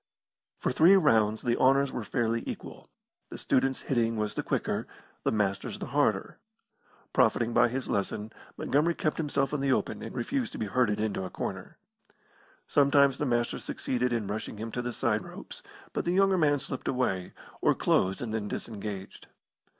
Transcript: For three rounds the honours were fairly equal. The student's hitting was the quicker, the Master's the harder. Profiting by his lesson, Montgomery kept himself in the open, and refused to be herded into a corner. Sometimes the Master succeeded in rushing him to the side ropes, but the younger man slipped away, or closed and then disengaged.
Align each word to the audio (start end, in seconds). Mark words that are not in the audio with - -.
For 0.57 0.71
three 0.71 0.95
rounds 0.95 1.43
the 1.43 1.55
honours 1.57 1.91
were 1.91 2.03
fairly 2.03 2.41
equal. 2.47 2.89
The 3.29 3.37
student's 3.37 3.81
hitting 3.81 4.17
was 4.17 4.33
the 4.33 4.41
quicker, 4.41 4.87
the 5.23 5.31
Master's 5.31 5.77
the 5.77 5.85
harder. 5.93 6.39
Profiting 7.13 7.53
by 7.53 7.67
his 7.67 7.87
lesson, 7.87 8.33
Montgomery 8.57 8.95
kept 8.95 9.17
himself 9.17 9.53
in 9.53 9.59
the 9.61 9.71
open, 9.71 10.01
and 10.01 10.15
refused 10.15 10.53
to 10.53 10.57
be 10.57 10.65
herded 10.65 10.99
into 10.99 11.23
a 11.23 11.29
corner. 11.29 11.77
Sometimes 12.67 13.19
the 13.19 13.27
Master 13.27 13.59
succeeded 13.59 14.11
in 14.11 14.25
rushing 14.25 14.57
him 14.57 14.71
to 14.71 14.81
the 14.81 14.91
side 14.91 15.23
ropes, 15.23 15.61
but 15.93 16.03
the 16.03 16.13
younger 16.13 16.35
man 16.35 16.57
slipped 16.57 16.87
away, 16.87 17.33
or 17.61 17.75
closed 17.75 18.23
and 18.23 18.33
then 18.33 18.47
disengaged. 18.47 19.27